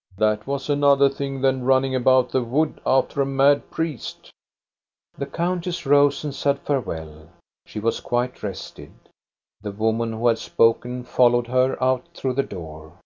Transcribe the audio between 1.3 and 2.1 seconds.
than running